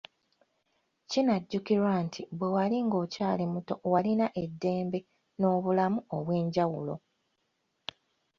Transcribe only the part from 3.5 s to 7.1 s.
muto walina eddembe n'obulamu obw'enjawulo.